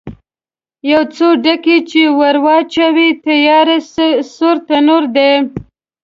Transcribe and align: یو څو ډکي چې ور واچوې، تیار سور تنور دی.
یو 0.91 1.03
څو 1.15 1.27
ډکي 1.43 1.77
چې 1.89 2.01
ور 2.19 2.35
واچوې، 2.45 3.09
تیار 3.25 3.67
سور 4.35 4.55
تنور 4.67 5.03
دی. 5.15 5.31